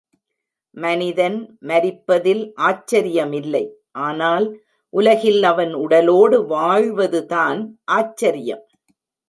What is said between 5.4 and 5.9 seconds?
அவன்